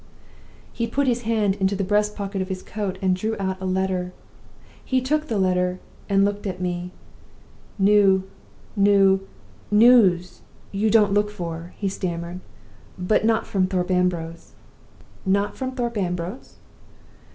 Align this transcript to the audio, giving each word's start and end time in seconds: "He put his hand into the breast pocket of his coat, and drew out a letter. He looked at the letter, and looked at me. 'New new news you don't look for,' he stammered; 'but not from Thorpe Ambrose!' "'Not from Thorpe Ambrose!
"He 0.73 0.87
put 0.87 1.05
his 1.05 1.21
hand 1.29 1.53
into 1.57 1.75
the 1.75 1.83
breast 1.83 2.15
pocket 2.15 2.41
of 2.41 2.49
his 2.49 2.63
coat, 2.63 2.97
and 3.03 3.15
drew 3.15 3.35
out 3.37 3.61
a 3.61 3.67
letter. 3.67 4.13
He 4.83 4.97
looked 4.99 5.11
at 5.11 5.27
the 5.27 5.37
letter, 5.37 5.79
and 6.09 6.25
looked 6.25 6.47
at 6.47 6.59
me. 6.59 6.89
'New 7.77 8.23
new 8.75 9.27
news 9.69 10.41
you 10.71 10.89
don't 10.89 11.13
look 11.13 11.29
for,' 11.29 11.75
he 11.77 11.87
stammered; 11.87 12.39
'but 12.97 13.25
not 13.25 13.45
from 13.45 13.67
Thorpe 13.67 13.91
Ambrose!' 13.91 14.53
"'Not 15.23 15.55
from 15.55 15.73
Thorpe 15.73 15.97
Ambrose! 15.99 16.55